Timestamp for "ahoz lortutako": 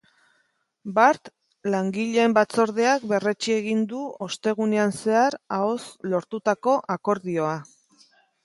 5.59-6.75